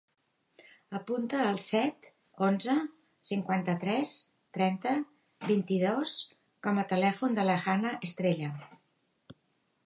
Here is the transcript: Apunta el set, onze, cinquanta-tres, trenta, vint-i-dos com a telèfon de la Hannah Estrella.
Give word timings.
Apunta 0.99 1.41
el 1.49 1.59
set, 1.65 2.07
onze, 2.47 2.75
cinquanta-tres, 3.31 4.15
trenta, 4.59 4.95
vint-i-dos 5.51 6.15
com 6.69 6.81
a 6.81 6.87
telèfon 6.95 7.39
de 7.41 7.47
la 7.51 7.61
Hannah 7.69 7.95
Estrella. 8.11 8.51